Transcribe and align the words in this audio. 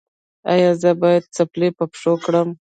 ایا 0.53 0.71
زه 0.81 0.91
باید 1.01 1.23
څپلۍ 1.35 1.69
په 1.77 1.85
پښو 1.91 2.13
کړم؟ 2.25 2.49